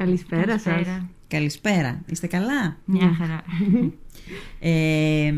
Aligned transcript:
Καλησπέρα, 0.00 0.58
σας. 0.58 0.86
Καλησπέρα. 1.28 2.02
Είστε 2.06 2.26
καλά; 2.26 2.76
Μια 2.84 3.14
χαρά. 3.18 3.42
Ε, 4.60 5.34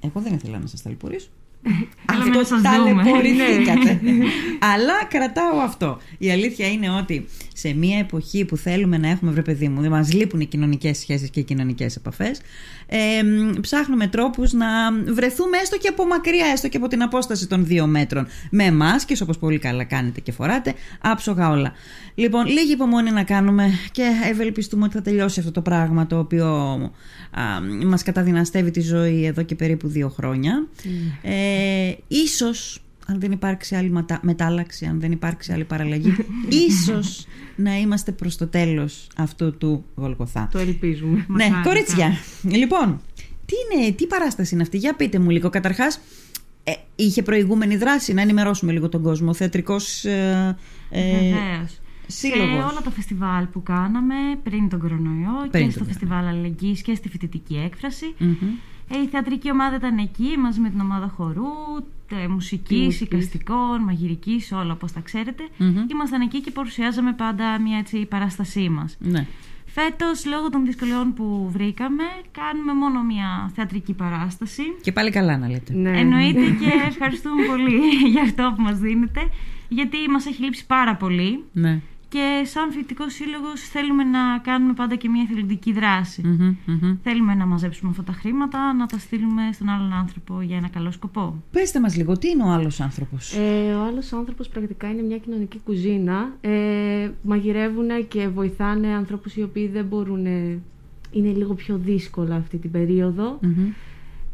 εγώ 0.00 0.20
δεν 0.20 0.34
ήθελα 0.34 0.58
να 0.58 0.66
σας 0.66 0.82
ταλαιπωρήσω. 0.82 1.28
Θέλαμε 2.06 2.30
να 2.30 2.40
αυτό 2.40 2.54
σας 2.54 2.60
δούμε. 2.60 3.02
ταλαιπωρηθήκατε. 3.02 4.00
Αλλά 4.74 5.04
κρατάω 5.08 5.58
αυτό. 5.64 5.98
Η 6.18 6.30
αλήθεια 6.30 6.68
είναι 6.70 6.90
ότι 6.90 7.26
σε 7.54 7.74
μια 7.74 7.98
εποχή 7.98 8.44
που 8.44 8.56
θέλουμε 8.56 8.98
να 8.98 9.08
έχουμε, 9.08 9.30
βρε 9.30 9.42
παιδί 9.42 9.68
μου, 9.68 9.80
δεν 9.80 9.90
μας 9.90 10.12
λείπουν 10.12 10.40
οι 10.40 10.46
κοινωνικές 10.46 10.98
σχέσεις 10.98 11.30
και 11.30 11.40
οι 11.40 11.42
κοινωνικές 11.42 11.96
επαφές, 11.96 12.40
ε, 12.86 13.22
μ, 13.22 13.60
ψάχνουμε 13.60 14.06
τρόπους 14.06 14.52
να 14.52 14.66
βρεθούμε 14.92 15.56
έστω 15.62 15.76
και 15.78 15.88
από 15.88 16.06
μακριά, 16.06 16.46
έστω 16.52 16.68
και 16.68 16.76
από 16.76 16.88
την 16.88 17.02
απόσταση 17.02 17.46
των 17.46 17.66
δύο 17.66 17.86
μέτρων. 17.86 18.26
Με 18.50 18.72
μάσκες, 18.72 19.20
όπως 19.20 19.38
πολύ 19.38 19.58
καλά 19.58 19.84
κάνετε 19.84 20.20
και 20.20 20.32
φοράτε, 20.32 20.74
άψογα 21.00 21.50
όλα. 21.50 21.72
Λοιπόν, 22.14 22.46
λίγη 22.46 22.72
υπομονή 22.72 23.10
να 23.10 23.22
κάνουμε 23.22 23.70
και 23.90 24.02
ευελπιστούμε 24.30 24.84
ότι 24.84 24.94
θα 24.94 25.02
τελειώσει 25.02 25.40
αυτό 25.40 25.52
το 25.52 25.60
πράγμα 25.60 26.06
το 26.06 26.18
οποίο 26.18 26.46
α, 27.30 27.42
μας 27.86 28.02
καταδυναστεύει 28.02 28.70
τη 28.70 28.80
ζωή 28.80 29.24
εδώ 29.24 29.42
και 29.42 29.54
περίπου 29.54 29.88
δύο 29.88 30.08
χρόνια. 30.08 30.66
Ε, 31.22 31.51
ίσως, 32.08 32.82
αν 33.06 33.20
δεν 33.20 33.32
υπάρξει 33.32 33.74
άλλη 33.74 33.90
μετα- 33.90 34.20
μετάλλαξη, 34.22 34.86
αν 34.86 35.00
δεν 35.00 35.12
υπάρξει 35.12 35.52
άλλη 35.52 35.64
παραλλαγή, 35.64 36.14
ίσως 36.68 37.26
να 37.56 37.78
είμαστε 37.78 38.12
προς 38.12 38.36
το 38.36 38.46
τέλος 38.46 39.06
αυτού 39.16 39.56
του 39.56 39.84
Γολγοθά. 39.94 40.48
Το 40.52 40.58
ελπίζουμε. 40.58 41.24
Ναι, 41.28 41.44
Μακάρι, 41.48 41.62
κορίτσια. 41.68 42.12
Λοιπόν, 42.42 43.00
τι, 43.46 43.54
είναι, 43.78 43.92
τι 43.92 44.06
παράσταση 44.06 44.54
είναι 44.54 44.62
αυτή, 44.62 44.76
για 44.78 44.94
πείτε 44.94 45.18
μου 45.18 45.30
λίγο. 45.30 45.48
Καταρχάς, 45.50 46.00
ε, 46.64 46.72
είχε 46.96 47.22
προηγούμενη 47.22 47.76
δράση, 47.76 48.12
να 48.12 48.20
ενημερώσουμε 48.20 48.72
λίγο 48.72 48.88
τον 48.88 49.02
κόσμο. 49.02 49.34
Θεατρικός 49.34 50.04
ε, 50.04 50.56
ε, 50.90 51.10
Βεβαίως. 51.12 51.80
σύλλογος. 52.06 52.48
Σε 52.64 52.70
όλα 52.70 52.80
τα 52.84 52.90
φεστιβάλ 52.90 53.44
που 53.44 53.62
κάναμε 53.62 54.14
πριν 54.42 54.68
τον 54.68 54.80
κορονοϊό 54.80 55.32
Πριν 55.40 55.50
και 55.50 55.58
τον 55.58 55.70
στο 55.70 55.84
φεστιβάλ 55.84 56.26
Αλληλεγγύης 56.26 56.82
και 56.82 56.94
στη 56.94 57.08
φοιτητική 57.08 57.60
έκφραση. 57.64 58.14
Μμμ. 58.18 58.36
Ε, 58.94 58.98
Η 59.02 59.06
θεατρική 59.06 59.50
ομάδα 59.50 59.76
ήταν 59.76 59.98
εκεί 59.98 60.36
μαζί 60.38 60.60
με 60.60 60.70
την 60.70 60.80
ομάδα 60.80 61.12
χορού, 61.16 61.46
τε- 62.08 62.28
μουσικής, 62.28 62.84
Μουσικής. 62.84 63.00
οικαστικών, 63.00 63.80
μαγειρικής, 63.82 64.52
όλα 64.52 64.72
όπως 64.72 64.92
τα 64.92 65.00
ξέρετε. 65.00 65.42
Μμμ. 65.58 65.84
Ήμασταν 65.90 66.20
εκεί 66.20 66.40
και 66.40 66.50
παρουσιάζαμε 66.50 67.12
πάντα 67.12 67.60
μια 67.60 67.78
έτσι 67.78 68.06
παράστασή 68.06 68.68
μας. 68.68 68.96
Ναι. 69.00 69.26
Φέτος, 69.66 70.26
λόγω 70.26 70.50
των 70.50 70.64
δυσκολιών 70.64 71.14
που 71.14 71.48
βρήκαμε, 71.52 72.02
κάνουμε 72.32 72.74
μόνο 72.74 73.02
μια 73.02 73.50
θεατρική 73.54 73.92
παράσταση. 73.92 74.62
Και 74.82 74.92
πάλι 74.92 75.10
καλά 75.10 75.36
να 75.38 75.48
λέτε. 75.48 75.72
Ναι. 75.74 75.98
Εννοείται 75.98 76.40
και 76.50 76.70
ευχαριστούμε 76.90 77.44
πολύ 77.44 77.78
για 78.12 78.22
αυτό 78.22 78.52
που 78.56 78.62
μας 78.62 78.78
δίνετε, 78.78 79.20
γιατί 79.68 79.96
μας 80.10 80.26
έχει 80.26 80.42
λείψει 80.42 80.66
πάρα 80.66 80.96
πολύ 80.96 81.44
Ναι. 81.52 81.80
Και 82.12 82.42
σαν 82.44 82.70
φοιτητικός 82.70 83.12
σύλλογος 83.12 83.60
θέλουμε 83.60 84.04
να 84.04 84.38
κάνουμε 84.38 84.72
πάντα 84.72 84.94
και 84.96 85.08
μια 85.08 85.22
εθελοντική 85.22 85.72
δράση. 85.72 86.22
Μμμ, 86.24 86.56
μμμ. 86.66 86.96
Θέλουμε 87.02 87.34
να 87.34 87.46
μαζέψουμε 87.46 87.90
αυτά 87.90 88.02
τα 88.02 88.12
χρήματα, 88.12 88.72
να 88.72 88.86
τα 88.86 88.98
στείλουμε 88.98 89.42
στον 89.52 89.68
άλλον 89.68 89.92
άνθρωπο 89.92 90.40
για 90.40 90.56
ένα 90.56 90.68
καλό 90.68 90.90
σκοπό. 90.90 91.42
Πέστε 91.50 91.80
μας 91.80 91.96
λίγο, 91.96 92.18
τι 92.18 92.28
είναι 92.28 92.42
ο 92.42 92.48
άλλος 92.48 92.80
άνθρωπος; 92.80 93.34
Ε, 93.34 93.74
ο 93.74 93.82
άλλος 93.84 94.12
άνθρωπος 94.12 94.48
πρακτικά 94.48 94.90
είναι 94.90 95.02
μια 95.02 95.18
κοινωνική 95.18 95.60
κουζίνα. 95.64 96.32
Ε, 96.40 97.10
μαγειρεύουν 97.22 98.08
και 98.08 98.28
βοηθάνε 98.28 98.88
ανθρώπους 98.88 99.36
οι 99.36 99.42
οποίοι 99.42 99.68
δεν 99.68 99.84
μπορούν... 99.84 100.26
Είναι 101.14 101.32
λίγο 101.32 101.54
πιο 101.54 101.76
δύσκολα 101.76 102.34
αυτή 102.36 102.58
την 102.58 102.70
περίοδο. 102.70 103.38
Μμμ. 103.42 103.68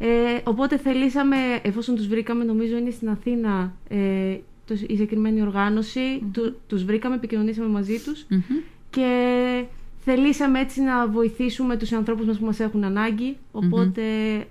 Ε, 0.01 0.07
οπότε 0.43 0.77
θελήσαμε, 0.77 1.35
εφόσον 1.61 1.95
τους 1.95 2.07
βρήκαμε, 2.07 2.43
νομίζω 2.43 2.77
είναι 2.77 2.89
στην 2.89 3.09
Αθήνα 3.09 3.73
ε, 3.89 4.37
το, 4.69 4.73
η 4.73 4.77
συγκεκριμένη 4.77 5.41
οργάνωση, 5.41 6.23
του, 6.31 6.55
τους 6.67 6.83
βρήκαμε, 6.83 7.15
επικοινωνήσαμε 7.15 7.67
μαζί 7.67 7.99
τους 7.99 8.25
Μμμ. 8.29 8.41
και 8.89 9.63
θελήσαμε 9.99 10.59
έτσι 10.59 10.81
να 10.81 11.07
βοηθήσουμε 11.07 11.77
τους 11.77 11.91
ανθρώπους 11.91 12.25
μας 12.25 12.37
που 12.37 12.45
μας 12.45 12.59
έχουν 12.59 12.83
ανάγκη. 12.83 13.37
Οπότε, 13.51 14.03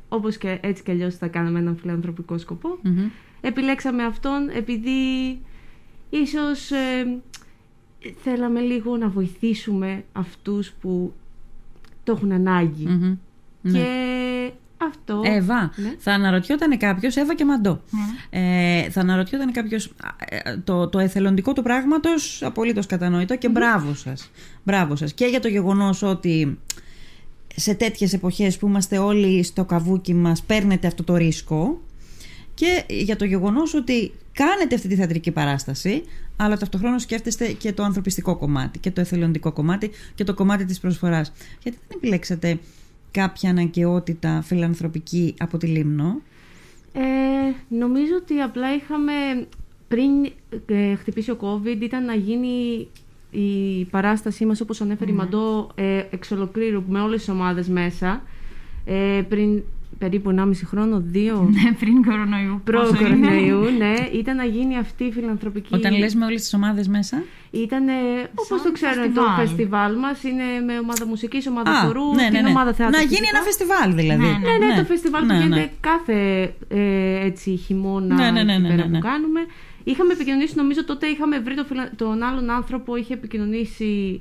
όπως 0.09 0.37
και 0.37 0.59
έτσι 0.63 0.83
και 0.83 0.91
αλλιώς 0.91 1.17
θα 1.17 1.29
κάναμε 1.29 1.59
έναν 1.59 1.77
φιλανθρωπικό 1.77 2.39
σκοπό. 2.39 2.79
Μμμ. 2.83 3.09
Επιλέξαμε 3.41 4.05
αυτόν 4.05 4.49
επειδή 4.49 5.01
ίσως 6.11 6.71
ε, 6.71 7.19
θέλαμε 8.23 8.61
λίγο 8.61 8.97
να 8.97 9.09
βοηθήσουμε 9.09 10.05
αυτούς 10.13 10.73
που 10.81 11.13
το 12.05 12.13
έχουν 12.13 12.33
ανάγκη. 12.33 12.87
Μμμ. 12.87 13.17
Ναι. 13.63 13.79
Και 13.79 14.18
αυτό... 14.89 15.21
Εύα, 15.25 15.73
Ναι. 15.77 15.95
θα 15.99 16.13
αναρωτιόταν 16.13 16.79
κάποιος, 16.79 17.17
Εύα 17.17 17.35
και 17.35 17.45
Μαντό. 17.45 17.81
Ναι. 17.91 18.41
Ε, 18.41 18.91
θα 18.91 19.01
αναρωτιόταν 19.01 19.53
κάποιος 19.53 19.93
το, 20.65 20.89
το 20.89 20.99
εθελοντικό 20.99 21.53
του 21.53 21.63
πράγματος, 21.63 22.43
απολύτως 22.43 22.87
κατανοητό 22.87 23.37
και 23.37 23.49
μπράβο 23.49 23.95
σας. 23.95 24.31
Μπράβο 24.63 24.97
σας. 24.97 25.13
Και 25.13 25.25
για 25.25 25.41
το 25.41 25.49
γεγονός 25.49 26.03
ότι 26.03 26.59
σε 27.57 27.75
τέτοιες 27.75 28.13
εποχές 28.13 28.59
που 28.59 28.67
είμαστε 28.67 28.99
όλοι 28.99 29.43
στο 29.43 29.65
καβούκι 29.65 30.15
μας 30.15 30.43
παίρνετε 30.43 30.87
αυτό 30.87 31.05
το 31.05 31.17
ρίσκο 31.17 31.81
και 32.55 32.85
για 32.89 33.17
το 33.17 33.25
γεγονός 33.25 33.75
ότι 33.75 34.13
κάνετε 34.33 34.75
αυτή 34.75 34.89
τη 34.89 34.95
θεατρική 34.95 35.31
παράσταση 35.31 36.03
αλλά 36.37 36.57
ταυτοχρόνως 36.57 37.03
σκέφτεστε 37.03 37.53
και 37.53 37.73
το 37.73 37.83
ανθρωπιστικό 37.83 38.37
κομμάτι 38.37 38.79
και 38.79 38.91
το 38.91 39.01
εθελοντικό 39.01 39.53
κομμάτι 39.53 39.91
και 40.15 40.25
το 40.25 40.35
κομμάτι 40.35 40.65
της 40.65 40.81
προσφοράς. 40.81 41.33
Γιατί 41.63 41.79
δεν 41.89 41.97
επιλέξατε 41.97 42.59
κάποια 43.11 43.51
αναγκαιότητα 43.51 44.43
φιλανθρωπική 44.43 45.35
από 45.39 45.59
τη 45.59 45.67
Λίμνο; 45.67 46.21
Ε, 46.93 47.03
νομίζω 47.69 48.13
ότι 48.23 48.41
απλά 48.41 48.75
είχαμε 48.75 49.13
πριν 49.89 50.11
ε, 50.67 50.95
χτυπήσει 50.95 51.31
ο 51.31 51.37
COVID 51.41 51.81
ήταν 51.81 52.05
να 52.05 52.15
γίνει 52.15 52.89
η 53.31 53.85
παράστασή 53.85 54.47
μας 54.47 54.61
όπως 54.61 54.81
ανέφερε 54.81 55.11
η 55.11 55.15
Μαντώ 55.15 55.71
ε, 55.75 56.03
εξ 56.11 56.31
ολοκλήρου 56.31 56.85
με 56.89 57.01
όλες 57.01 57.19
τις 57.19 57.29
ομάδες 57.29 57.69
μέσα 57.69 58.23
ε, 58.85 59.23
πριν 59.29 59.63
περίπου 59.99 60.35
1,5 60.39 60.51
χρόνο, 60.65 61.01
δύο 61.07 61.49
Ναι, 61.63 61.73
πριν 61.73 62.05
κορονοϊού. 62.05 62.61
προ 62.65 62.81
πόσο 62.81 62.95
είναι. 63.07 63.09
κορονοϊού, 63.29 63.61
ναι, 63.79 63.95
ήταν 64.19 64.37
να 64.37 64.45
γίνει 64.45 64.77
αυτή 64.79 65.05
η 65.05 65.13
φιλανθρωπική 65.13 65.75
Όταν 65.75 65.99
λες 65.99 66.15
με 66.15 66.25
όλες 66.25 66.41
τις 66.43 66.55
ομάδες 66.55 66.89
μέσα; 66.89 67.23
Ήταν, 67.51 67.85
όπως 68.35 68.47
Σαν 68.47 68.61
το 68.63 68.73
ξέρουν, 68.73 69.15
το 69.15 69.21
φεστιβάλ. 69.21 69.47
φεστιβάλ 69.47 69.97
μας 69.99 70.23
είναι 70.23 70.45
με 70.67 70.79
ομάδα 70.79 71.07
μουσικής, 71.07 71.47
ομάδα 71.47 71.71
Α, 71.71 71.85
χορούς, 71.85 72.17
ναι, 72.17 72.23
ναι, 72.23 72.29
την 72.31 72.43
ναι. 72.43 72.49
ομάδα 72.49 72.73
θεάτρου. 72.73 72.97
Να 72.97 73.03
γίνει 73.03 73.17
φυσικά. 73.17 73.37
ένα 73.37 73.45
φεστιβάλ 73.45 73.95
δηλαδή. 73.95 74.23
Ναι, 74.23 74.57
Ναι, 74.59 74.67
ναι, 74.67 74.77
το 74.79 74.85
φεστιβάλ 74.85 75.27
Ναι, 75.27 75.33
που 75.33 75.39
ναι. 75.39 75.45
γίνεται 75.45 75.71
κάθε 75.81 76.43
ε, 76.69 77.25
έτσι, 77.27 77.57
χειμώνα 77.57 78.15
Ναι, 78.15 78.31
ναι, 78.31 78.43
ναι, 78.43 78.53
εκεί 78.53 78.63
ναι, 78.63 78.69
πέρα 78.69 78.83
ναι, 78.83 78.89
ναι. 78.89 78.99
που 78.99 79.05
κάνουμε. 79.07 79.41
Είχαμε 79.85 80.13
επικοινωνήσει, 80.13 80.53
νομίζω 80.57 80.85
τότε 80.85 81.07
είχαμε 81.07 81.39
βρει 81.39 81.55
το 81.55 81.65
φιλα- 81.65 81.91
τον 81.97 82.23
άλλον 82.23 82.51
άνθρωπο, 82.51 82.97
είχε 82.97 83.15
επικοινωνήσει 83.15 84.21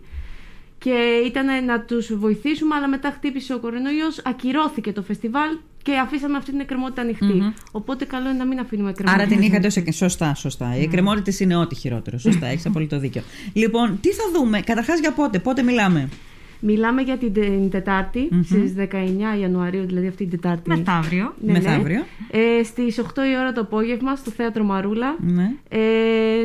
και 0.78 1.22
ήταν 1.26 1.66
να 1.66 1.82
τους 1.82 2.16
βοηθήσουμε, 2.18 2.76
αλλά 2.76 2.88
μετά 2.88 3.12
χτύπησε 3.12 3.54
ο 3.54 3.60
κορονοϊός, 3.60 4.22
ακυρώθηκε 4.26 4.92
το 4.92 5.02
φεστιβάλ 5.02 5.50
και 5.84 5.98
αφήσαμε 5.98 6.38
αυτή 6.38 6.52
την 6.52 6.60
εκκρεμότητα 6.60 7.02
ανοιχτή. 7.02 7.54
Οπότε 7.72 8.06
καλό 8.06 8.30
είναι 8.30 8.38
να 8.38 8.46
μην 8.46 8.60
αφήνουμε 8.60 8.90
εκκρεμότητα. 8.90 9.24
Άρα 9.24 9.34
την 9.34 9.42
είχατε 9.42 9.68
ως 9.68 9.76
εκ- 9.76 9.94
Σωστά, 9.94 10.34
σωστά. 10.36 10.78
Οι 10.78 10.82
εκκρεμότητε 10.82 11.44
είναι 11.44 11.56
ό,τι 11.56 11.76
χειρότερο. 11.76 12.18
Σωστά, 12.18 12.46
έχεις 12.48 12.66
απολύτω 12.66 13.00
δίκιο. 13.00 13.22
Λοιπόν, 13.54 13.98
τι 14.02 14.10
θα 14.10 14.24
δούμε, 14.36 14.60
καταρχάς 14.60 15.00
για 15.00 15.12
πότε, 15.14 15.40
πότε 15.40 15.62
μιλάμε; 15.64 16.10
Μιλάμε 16.60 17.02
για 17.02 17.18
την, 17.18 17.34
τε- 17.34 17.44
την 17.46 17.70
Τετάρτη, 17.70 18.30
στις 18.44 18.74
19 18.74 19.38
Ιανουαρίου, 19.42 19.86
δηλαδή 19.86 20.08
αυτή 20.08 20.26
την 20.26 20.40
Τετάρτη. 20.42 20.70
Μεθαύριο. 20.70 21.34
Ναι, 21.42 21.52
ναι. 21.52 21.60
Μεθαύριο. 21.60 22.04
Ε, 22.32 22.64
στις 22.64 22.98
8 23.00 23.04
η 23.32 23.38
ώρα 23.40 23.52
το 23.52 23.62
απόγευμα 23.62 24.16
στο 24.16 24.32
Θέατρο 24.32 24.64
Μαρούλα. 24.64 25.16
Ναι. 25.20 25.52
Ε, 25.70 25.80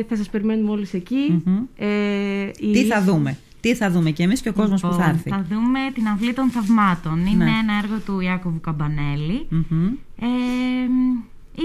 θα 0.09 0.15
σας 0.15 0.29
περιμένουμε 0.29 0.69
όλους 0.71 0.93
εκεί. 0.93 1.41
Μμμ. 1.45 1.57
Ε, 1.77 1.87
η- 2.59 2.71
Τι 2.71 2.83
θα 2.85 3.01
δούμε; 3.03 3.37
Τι 3.63 3.75
θα 3.75 3.91
δούμε 3.91 4.11
και 4.11 4.23
εμείς 4.23 4.41
και 4.41 4.49
ο 4.49 4.53
κόσμος 4.53 4.81
που 4.81 4.87
θα 4.87 4.93
Λοιπόν, 4.95 5.09
έρθει. 5.09 5.29
Θα 5.29 5.45
δούμε 5.49 5.79
την 5.93 6.07
αυλή 6.07 6.33
των 6.33 6.49
θαυμάτων. 6.49 7.25
Είναι 7.25 7.43
Ναι. 7.45 7.51
ένα 7.61 7.73
έργο 7.83 7.97
του 8.05 8.19
Ιάκωβου 8.19 8.59
Καμπανέλη. 8.61 9.47
Μμμ. 9.49 9.85
Ε, 10.19 10.27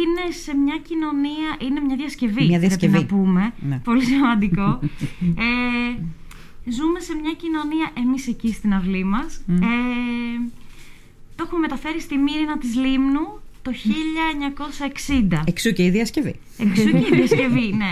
είναι 0.01 0.25
σε 0.43 0.57
μια 0.57 0.79
κοινωνία, 0.89 1.49
είναι 1.69 1.81
μια 1.81 1.97
διασκευή. 1.97 2.33
Μια 2.47 2.59
πρέπει 2.59 2.67
διασκευή. 2.67 2.99
να 2.99 3.05
πούμε. 3.05 3.53
Ναι. 3.69 3.81
Πολύ 3.85 4.05
σημαντικό. 4.05 4.79
ε, 5.47 5.51
ζούμε 6.71 7.01
σε 7.01 7.15
μια 7.23 7.33
κοινωνία, 7.43 7.91
εμείς 8.07 8.27
εκεί 8.29 8.53
στην 8.53 8.75
αυλή 8.75 9.05
μας. 9.05 9.41
Μμ. 9.47 9.63
Ε, 9.63 9.67
το 11.37 11.43
έχουμε 11.47 11.61
μεταφέρει 11.61 12.01
στη 12.01 12.17
Μύρινα 12.17 12.59
της 12.59 12.75
Λίμνου 12.75 13.27
το 13.63 13.71
1960. 13.73 15.43
Εξού 15.47 15.73
και 15.73 15.85
η 15.85 15.91
διασκευή. 15.91 16.35
Εξού 16.59 16.83
και 16.91 16.97
η 16.99 17.09
διασκευή, 17.19 17.75
ναι. 17.77 17.91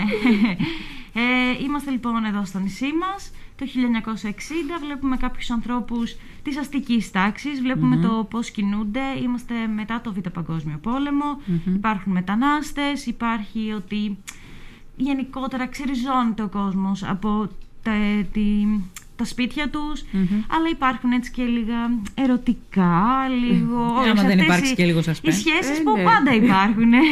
Ε, 1.13 1.63
είμαστε 1.63 1.91
λοιπόν 1.91 2.25
εδώ 2.25 2.45
στο 2.45 2.59
νησί 2.59 2.85
μας 3.01 3.31
το 3.57 3.65
1960. 3.65 4.79
Βλέπουμε 4.85 5.17
κάποιους 5.17 5.49
ανθρώπους 5.49 6.15
της 6.43 6.57
αστικής 6.57 7.11
τάξης. 7.11 7.61
βλέπουμε 7.61 7.95
το 7.97 8.27
πώς 8.29 8.51
κινούνται. 8.51 8.99
Είμαστε 9.23 9.53
μετά 9.75 10.01
το 10.01 10.13
Β' 10.13 10.29
Παγκόσμιο 10.33 10.77
Πόλεμο. 10.81 11.41
Υπάρχουν 11.65 12.11
μετανάστες. 12.11 13.05
Υπάρχει 13.05 13.71
ότι 13.75 14.17
γενικότερα 14.97 15.67
ξεριζώνεται 15.67 16.43
ο 16.43 16.47
κόσμος 16.47 17.03
από 17.03 17.49
τα, 17.83 17.91
τη- 18.31 18.79
τα 19.15 19.25
σπίτια 19.25 19.69
τους. 19.69 20.01
Αλλά 20.47 20.69
υπάρχουν 20.71 21.11
έτσι 21.11 21.31
και 21.31 21.43
λίγα 21.43 21.75
ερωτικά, 22.15 23.27
λίγο... 23.45 23.83
άμα 23.83 23.99
όλες 24.01 24.13
δεν 24.21 24.25
αυτές 24.31 24.43
υπάρξει 24.45 24.71
οι- 24.71 24.75
και 24.75 24.85
λίγο 24.85 24.99
Οι 24.99 25.03
suspense. 25.05 25.33
σχέσεις 25.33 25.79
Ε, 25.79 25.81
που 25.83 25.95
ναι. 25.97 26.03
πάντα 26.03 26.33
υπάρχουν. 26.33 26.93
ε, 26.93 27.03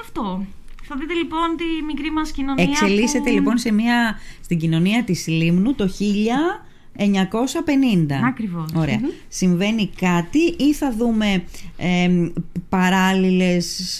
αυτό. 0.00 0.46
Θα 0.92 0.98
δείτε 0.98 1.14
λοιπόν 1.14 1.56
τη 1.56 1.84
μικρή 1.84 2.10
μας 2.10 2.30
κοινωνία 2.30 2.64
Εξελίσσεται 2.64 3.30
που... 3.30 3.34
λοιπόν 3.34 3.58
σε 3.58 3.72
μια, 3.72 4.18
στην 4.40 4.58
κοινωνία 4.58 5.04
της 5.04 5.26
Λίμνου 5.26 5.74
το 5.74 5.88
1950. 6.96 7.06
Ακριβώς. 8.26 8.70
Ωραία. 8.74 9.00
Συμβαίνει 9.28 9.90
κάτι 10.00 10.38
ή 10.38 10.72
θα 10.74 10.92
δούμε 10.92 11.44
ε, 11.76 12.30
παράλληλες, 12.68 13.98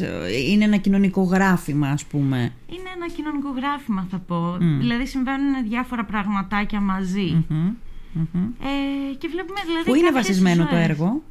είναι 0.51 0.65
ένα 0.65 0.77
κοινωνικό 0.77 1.23
γράφημα 1.23 1.89
ας 1.89 2.05
πούμε; 2.05 2.53
Είναι 2.67 2.91
ένα 2.97 3.09
κοινωνικό 3.15 3.51
γράφημα 3.51 4.07
θα 4.11 4.19
πω. 4.19 4.57
Δηλαδή 4.59 5.07
συμβαίνουν 5.07 5.69
διάφορα 5.69 6.05
πραγματάκια 6.05 6.81
μαζί. 6.81 7.45
Μμμ, 7.49 7.75
μμμ. 8.13 8.43
Ε, 8.43 9.15
και 9.19 9.29
βλέπουμε 9.29 9.61
δηλαδή 9.67 9.91
Πού 9.91 9.95
είναι 9.95 10.07
κάποιες 10.07 10.27
βασισμένο 10.27 10.65
το 10.65 10.75
ζωές. 10.75 10.89
έργο; 10.89 11.23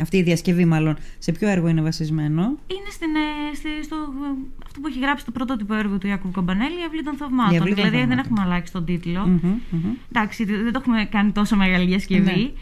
Αυτή 0.00 0.16
η 0.16 0.22
διασκευή 0.22 0.64
μάλλον. 0.64 0.96
Σε 1.18 1.32
ποιο 1.32 1.48
έργο 1.48 1.68
είναι 1.68 1.82
βασισμένο; 1.82 2.42
Είναι 2.42 2.90
στην, 2.90 3.08
ε, 3.14 3.54
στη, 3.54 3.68
στο, 3.84 3.96
ε, 3.96 4.56
αυτό 4.66 4.80
που 4.80 4.86
έχει 4.86 4.98
γράψει 4.98 5.24
το 5.24 5.30
πρωτότυπο 5.30 5.74
έργο 5.74 5.98
του 5.98 6.06
Ιάκωβου 6.06 6.32
Καμπανέλη, 6.32 6.80
η 6.80 6.84
Αυλή 6.86 7.02
των 7.02 7.16
Θαυμάτων. 7.16 7.54
Η 7.54 7.58
Αυλή 7.58 7.74
των 7.74 7.84
δηλαδή 7.84 7.96
δεν 7.96 8.06
Θαυμάτων. 8.06 8.24
έχουμε 8.24 8.42
αλλάξει 8.42 8.72
τον 8.72 8.84
τίτλο. 8.84 9.26
Μμμ, 9.26 9.60
μμμ. 9.70 9.92
Εντάξει, 10.12 10.44
δεν 10.44 10.72
το 10.72 10.80
έχουμε 10.82 11.04
κάνει 11.04 11.32
τόσο 11.32 11.56
μεγάλη 11.56 11.86
διασκευή. 11.86 12.52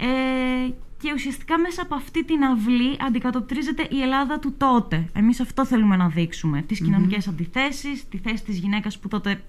Ναι. 0.00 0.06
Ε, 0.06 0.74
και 1.02 1.12
ουσιαστικά 1.14 1.58
μέσα 1.58 1.82
από 1.82 1.94
αυτή 1.94 2.24
την 2.24 2.44
αυλή 2.44 2.96
αντικατοπτρίζεται 3.06 3.86
η 3.90 4.02
Ελλάδα 4.02 4.38
του 4.38 4.54
τότε. 4.56 5.08
Εμείς 5.12 5.40
αυτό 5.40 5.66
θέλουμε 5.66 5.96
να 5.96 6.08
δείξουμε. 6.08 6.62
Τις 6.62 6.80
κοινωνικές 6.80 7.28
αντιθέσεις, 7.28 8.08
τη 8.08 8.18
θέση 8.18 8.44
της 8.44 8.58
γυναίκας 8.58 8.98
που 8.98 9.08
τότε 9.08 9.40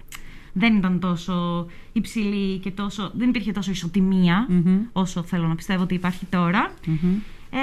δεν 0.52 0.76
ήταν 0.76 1.00
τόσο 1.00 1.66
υψηλή 1.92 2.58
και 2.58 2.70
τόσο, 2.70 3.10
δεν 3.14 3.28
υπήρχε 3.28 3.52
τόσο 3.52 3.70
ισοτιμία 3.70 4.46
Μμμ. 4.48 4.78
όσο 4.92 5.22
θέλω 5.22 5.46
να 5.46 5.54
πιστεύω 5.54 5.82
ότι 5.82 5.94
υπάρχει 5.94 6.26
τώρα. 6.26 6.72
Μμμ. 6.86 7.14
Ε, 7.52 7.58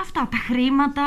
αυτά, 0.00 0.28
τα 0.30 0.36
χρήματα, 0.36 1.02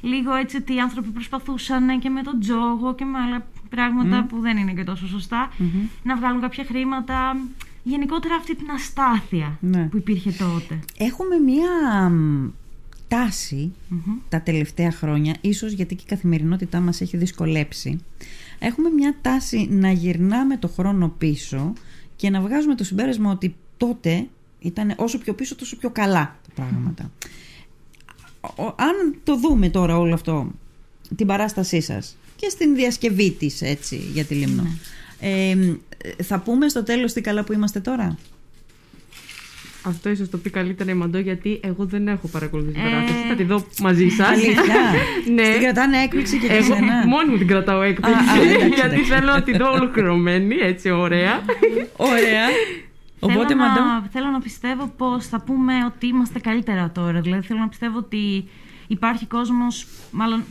λίγο 0.00 0.34
έτσι 0.34 0.56
ότι 0.56 0.74
οι 0.74 0.80
άνθρωποι 0.80 1.08
προσπαθούσαν 1.08 1.98
και 2.00 2.08
με 2.08 2.22
τον 2.22 2.40
τζόγο 2.40 2.94
και 2.94 3.04
με 3.04 3.18
άλλα 3.18 3.46
πράγματα 3.70 4.24
που 4.28 4.40
δεν 4.40 4.56
είναι 4.56 4.72
και 4.72 4.84
τόσο 4.84 5.06
σωστά, 5.06 5.50
να 6.02 6.16
βγάλουν 6.16 6.40
κάποια 6.40 6.64
χρήματα. 6.64 7.36
Γενικότερα 7.82 8.34
αυτή 8.34 8.56
την 8.56 8.70
αστάθεια 8.70 9.58
Ναι. 9.60 9.84
που 9.90 9.96
υπήρχε 9.96 10.30
τότε. 10.30 10.78
Έχουμε 10.98 11.36
μία 11.38 12.08
μ, 12.08 12.48
τάση 13.08 13.72
Μμμ. 13.88 14.00
τα 14.28 14.40
τελευταία 14.40 14.92
χρόνια, 14.92 15.36
ίσως 15.40 15.72
γιατί 15.72 15.94
και 15.94 16.02
η 16.06 16.08
καθημερινότητά 16.08 16.80
μας 16.80 17.00
έχει 17.00 17.16
δυσκολέψει, 17.16 18.00
έχουμε 18.62 18.90
μια 18.90 19.14
τάση 19.20 19.66
να 19.70 19.90
γυρνάμε 19.90 20.56
το 20.56 20.68
χρόνο 20.68 21.08
πίσω 21.18 21.72
και 22.16 22.30
να 22.30 22.40
βγάζουμε 22.40 22.74
το 22.74 22.84
συμπέρασμα 22.84 23.30
ότι 23.30 23.54
τότε 23.76 24.28
ήταν 24.58 24.94
όσο 24.96 25.18
πιο 25.18 25.34
πίσω 25.34 25.56
τόσο 25.56 25.76
πιο 25.76 25.90
καλά 25.90 26.36
τα 26.48 26.62
πράγματα. 26.62 27.10
Ο- 28.40 28.74
αν 28.76 29.16
το 29.24 29.36
δούμε 29.36 29.68
τώρα 29.70 29.98
όλο 29.98 30.14
αυτό, 30.14 30.50
την 31.16 31.26
παράστασή 31.26 31.80
σας 31.80 32.16
και 32.36 32.48
στην 32.48 32.74
διασκευή 32.74 33.30
της 33.30 33.62
έτσι 33.62 33.96
για 33.96 34.24
τη 34.24 34.34
Λίμνο, 34.34 34.66
ε, 35.20 35.56
θα 36.22 36.38
πούμε 36.40 36.68
στο 36.68 36.82
τέλος 36.82 37.12
τι 37.12 37.20
καλά 37.20 37.44
που 37.44 37.52
είμαστε 37.52 37.80
τώρα; 37.80 38.18
Αυτό 39.84 40.10
ίσως 40.10 40.28
το 40.30 40.36
πει 40.38 40.50
καλύτερα 40.50 40.90
η 40.90 40.94
Μαντό, 40.94 41.18
γιατί 41.18 41.60
εγώ 41.62 41.84
δεν 41.84 42.08
έχω 42.08 42.28
παρακολουθήσει 42.28 42.74
την 42.78 42.86
Ε. 42.86 42.90
παράσταση. 42.90 43.26
Θα 43.28 43.34
τη 43.34 43.42
δω 43.44 43.64
μαζί 43.80 44.08
σας. 44.08 44.28
Αλήθεια. 44.28 44.74
ναι. 45.34 45.44
Στην 45.44 45.60
κρατάνε 45.62 45.96
έκπληξη 46.02 46.38
και 46.38 46.46
για 46.46 46.54
Εγώ 46.56 46.74
σένα. 46.74 47.06
μόνη 47.06 47.30
μου 47.30 47.36
την 47.38 47.46
κρατάω 47.46 47.82
έκπληξη. 47.82 48.12
Α, 48.12 48.32
α, 48.32 48.42
εντάξει, 48.42 48.66
γιατί 48.80 48.80
εντάξει. 48.94 49.04
θέλω 49.04 49.26
να 49.32 49.42
τη 49.42 49.56
δω 49.56 49.70
ολοκληρωμένη, 49.72 50.54
έτσι 50.60 50.90
ωραία. 50.90 51.40
Ωραία. 51.96 52.46
Οπότε, 53.20 53.46
θέλω, 53.46 53.58
Μαντώ. 53.60 53.80
να, 53.80 54.08
θέλω 54.12 54.26
να 54.30 54.40
πιστεύω 54.40 54.92
πως 54.96 55.26
θα 55.26 55.40
πούμε 55.40 55.72
ότι 55.86 56.06
είμαστε 56.06 56.38
καλύτερα 56.38 56.90
τώρα. 56.94 57.20
Δηλαδή 57.20 57.46
θέλω 57.46 57.58
να 57.60 57.68
πιστεύω 57.68 57.98
ότι 57.98 58.48
υπάρχει 58.86 59.26
κόσμος, 59.26 59.86
μάλλον 60.10 60.42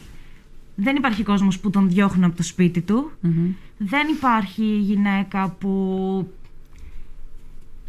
δεν 0.76 0.96
υπάρχει 0.96 1.24
κόσμος 1.24 1.60
που 1.60 1.70
τον 1.70 1.90
διώχνουν 1.90 2.24
από 2.24 2.36
το 2.36 2.44
σπίτι 2.44 2.82
του. 2.82 3.12
Μμμ. 3.22 3.52
Δεν 3.78 4.08
υπάρχει 4.08 4.64
γυναίκα 4.64 5.56
που 5.60 6.32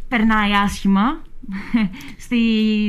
περνάει 0.07 0.51
άσχημα 0.63 1.21
στη 2.25 2.41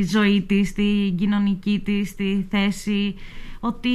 ζωή 0.03 0.43
της, 0.43 0.69
στη 0.69 1.15
κοινωνική 1.19 1.81
της, 1.85 2.09
στη 2.09 2.47
θέση, 2.51 3.15
ότι 3.61 3.91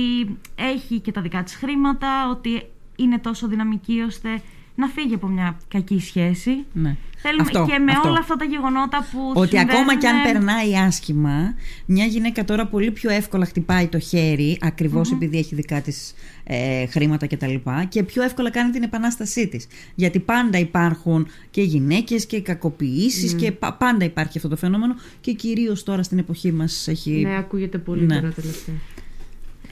έχει 0.56 1.00
και 1.00 1.12
τα 1.12 1.22
δικά 1.22 1.44
της 1.44 1.56
χρήματα, 1.56 2.30
ότι 2.30 2.62
είναι 2.96 3.20
τόσο 3.20 3.48
δυναμική 3.48 4.00
ώστε 4.00 4.42
να 4.80 4.88
φύγει 4.88 5.14
από 5.14 5.28
μια 5.28 5.58
κακή 5.68 6.00
σχέση. 6.00 6.52
Ναι. 6.74 6.96
Θέλουμε 7.18 7.44
Αυτό, 7.46 7.66
και 7.70 7.80
με 7.80 7.92
αυτό. 7.92 8.10
όλα 8.10 8.20
αυτά 8.20 8.36
τα 8.36 8.46
γεγονότα 8.46 9.08
που 9.12 9.32
Ότι 9.36 9.60
ακόμα 9.60 9.98
και 9.98 10.08
αν 10.08 10.16
συμβαίνουν, 10.16 10.46
περνάει 10.46 10.78
άσχημα, 10.78 11.54
μια 11.86 12.06
γυναίκα 12.06 12.46
τώρα 12.46 12.66
πολύ 12.68 12.92
πιο 12.92 13.10
εύκολα 13.10 13.46
χτυπάει 13.46 13.88
το 13.88 14.00
χέρι, 14.00 14.58
ακριβώς 14.62 15.12
επειδή 15.12 15.38
έχει 15.38 15.56
δικά 15.56 15.82
της 15.82 16.14
ε, 16.44 16.86
χρήματα 16.86 17.28
κτλ. 17.28 17.46
Και, 17.54 17.86
και 17.90 18.04
πιο 18.04 18.24
εύκολα 18.24 18.50
κάνει 18.50 18.72
την 18.72 18.84
επανάστασή 18.84 19.48
της. 19.48 19.68
Γιατί 19.96 20.20
πάντα 20.20 20.58
υπάρχουν 20.58 21.28
και 21.50 21.62
γυναίκες 21.62 22.26
και 22.26 22.42
κακοποιήσεις 22.42 23.34
και 23.34 23.52
πα- 23.52 23.74
πάντα 23.74 24.06
υπάρχει 24.06 24.38
αυτό 24.38 24.50
το 24.50 24.56
φαινόμενο 24.56 24.96
και 25.22 25.32
κυρίως 25.34 25.84
τώρα 25.84 26.04
στην 26.04 26.18
εποχή 26.18 26.52
μας 26.52 26.88
έχει... 26.88 27.12
ναι, 27.12 27.38
ακούγεται 27.38 27.78
πολύ 27.78 28.06
Ναι. 28.06 28.16
τώρα 28.16 28.30
τελευταία. 28.34 28.76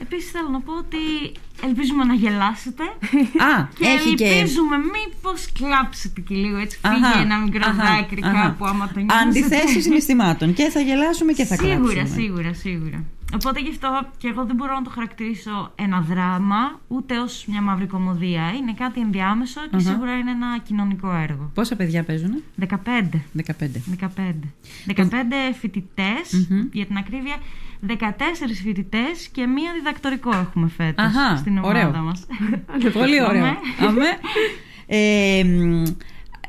Επίσης 0.00 0.30
θέλω 0.30 0.48
να 0.48 0.60
πω 0.60 0.72
ότι 0.76 0.96
ελπίζουμε 1.64 2.04
να 2.04 2.14
γελάσετε 2.14 2.82
Α, 3.50 3.68
και 3.78 3.86
έχει 3.86 4.14
και... 4.14 4.24
ελπίζουμε 4.24 4.76
μήπως 4.76 5.52
κλάψετε 5.52 6.20
και 6.20 6.34
λίγο 6.34 6.56
έτσι 6.56 6.78
Αχα, 6.80 6.94
φύγει 6.94 7.22
ένα 7.22 7.38
μικρό 7.38 7.62
αχα, 7.68 7.84
δάκρυ 7.84 8.20
αχα. 8.24 8.42
κάπου 8.42 8.64
άμα 8.66 8.88
το 8.94 9.00
νιώσετε. 9.00 9.24
Αντιθέσεις 9.28 9.82
συναισθημάτων. 9.82 10.54
Και 10.54 10.68
θα 10.68 10.80
γελάσουμε 10.80 11.32
και 11.32 11.44
θα 11.44 11.54
σίγουρα, 11.54 11.76
κλάψουμε. 11.92 12.20
σίγουρα, 12.22 12.52
σίγουρα. 12.54 13.04
Οπότε 13.34 13.60
γι' 13.60 13.68
αυτό 13.70 14.08
και 14.18 14.28
εγώ 14.28 14.44
δεν 14.44 14.56
μπορώ 14.56 14.74
να 14.74 14.82
το 14.82 14.90
χαρακτηρίσω 14.90 15.72
ένα 15.74 16.00
δράμα, 16.00 16.80
ούτε 16.88 17.18
ως 17.18 17.44
μια 17.48 17.60
μαύρη 17.62 17.86
κομμωδία. 17.86 18.52
Είναι 18.56 18.72
κάτι 18.78 19.00
ενδιάμεσο 19.00 19.60
και 19.60 19.76
Αχα. 19.76 19.90
σίγουρα 19.90 20.12
είναι 20.18 20.30
ένα 20.30 20.58
κοινωνικό 20.58 21.12
έργο. 21.14 21.50
Πόσα 21.54 21.76
παιδιά 21.76 22.02
παίζουν; 22.02 22.42
15. 22.60 22.66
15. 23.36 23.50
15. 24.00 24.08
15 24.86 25.54
φοιτητες 25.60 26.48
για 26.72 26.86
την 26.86 26.96
ακρίβεια, 26.96 27.36
14 27.88 27.92
φοιτητές 28.62 29.28
και 29.32 29.46
μία 29.46 29.72
διδακτορικό 29.72 30.30
έχουμε 30.36 30.68
φέτος 30.68 31.04
Αχα, 31.06 31.36
στην 31.36 31.58
ομάδα 31.58 31.88
ωραίο. 31.88 32.02
μας. 32.02 32.26
Πολύ 33.00 33.22
ωραίο. 33.22 33.44
Αμέ. 33.44 33.56
Αμέ. 33.88 34.08
Ε, 34.86 35.44
μ, 35.44 35.82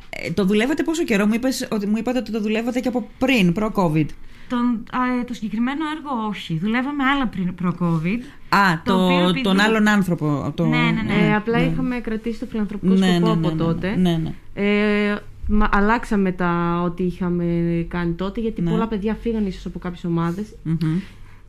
ε, 0.10 0.32
το 0.34 0.46
δουλεύατε 0.46 0.84
πόσο 0.84 1.04
καιρό, 1.04 1.26
μου, 1.26 1.34
είπες, 1.34 1.68
ότι, 1.72 1.88
μου 1.88 1.98
είπατε 1.98 2.18
ότι 2.18 2.32
το 2.32 2.42
δουλεύατε 2.42 2.80
και 2.80 2.88
από 2.88 3.10
πριν, 3.18 3.54
προ-COVID. 3.54 4.06
Τον, 4.50 4.84
α, 4.92 5.20
ε, 5.20 5.24
το 5.24 5.34
συγκεκριμένο 5.34 5.84
έργο 5.98 6.28
όχι. 6.28 6.58
Δουλεύαμε 6.58 7.04
άλλα 7.04 7.28
πριν 7.28 7.56
προ-COVID. 7.56 8.22
Α, 8.50 8.82
Το 8.84 8.94
το, 8.98 9.06
οποίο 9.06 9.24
επειδή- 9.24 9.42
τον 9.44 9.60
άλλον 9.60 9.88
άνθρωπο. 9.88 10.54
Το, 10.56 10.66
Ναι, 10.66 10.78
ναι, 10.78 11.02
ναι. 11.02 11.28
Ε, 11.28 11.36
απλά 11.36 11.66
είχαμε 11.66 12.00
κρατήσει 12.00 12.40
το 12.40 12.46
φιλανθρωπικό 12.46 12.94
Ναι, 12.94 13.08
σκοπό 13.08 13.26
ναι, 13.26 13.32
από 13.32 13.40
ναι, 13.48 13.54
ναι, 13.54 13.58
τότε. 13.64 13.96
ναι, 13.96 14.18
ναι. 14.24 14.34
Ε, 14.54 15.16
μα, 15.48 15.70
αλλάξαμε 15.72 16.32
τα 16.32 16.82
ό,τι 16.86 17.04
είχαμε 17.04 17.46
κάνει 17.90 18.12
τότε, 18.14 18.40
γιατί 18.42 18.62
Ναι. 18.62 18.70
πολλά 18.70 18.88
παιδιά 18.88 19.18
φύγαν 19.22 19.46
ίσως 19.46 19.66
από 19.66 19.80
κάποιες 19.80 20.04
ομάδες. 20.04 20.56
Μμμ. 20.64 21.00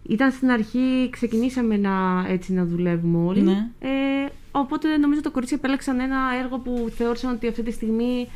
Ήταν 0.08 0.30
στην 0.30 0.50
αρχή, 0.50 1.10
ξεκινήσαμε 1.10 1.76
να, 1.76 2.24
έτσι 2.28 2.52
να 2.52 2.64
δουλεύουμε 2.64 3.26
όλοι. 3.26 3.40
Ναι. 3.40 3.68
Ε, 3.78 3.88
οπότε 4.50 4.96
νομίζω 4.96 5.20
το 5.20 5.30
κορίτσι 5.30 5.54
επέλεξαν 5.54 6.00
ένα 6.00 6.18
έργο 6.42 6.58
που 6.58 6.88
θεώρησαν 6.96 7.32
ότι 7.34 7.48
αυτή 7.48 7.62
τη 7.62 7.70
στιγμή 7.72 8.28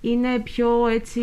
είναι 0.00 0.28
πιο 0.44 0.68
έτσι 0.92 1.20